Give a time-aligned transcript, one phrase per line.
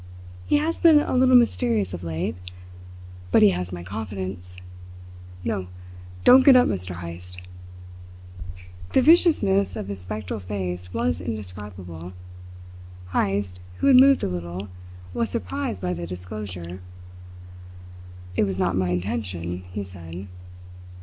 [0.47, 2.35] He has been a little mysterious of late;
[3.31, 4.57] but he has my confidence.
[5.43, 5.67] No,
[6.23, 7.01] don't get up, Mr.
[7.01, 7.39] Heyst!"
[8.93, 12.13] The viciousness of his spectral face was indescribable.
[13.13, 14.69] Heyst, who had moved a little,
[15.13, 16.79] was surprised by the disclosure.
[18.35, 20.25] "It was not my intention," he said.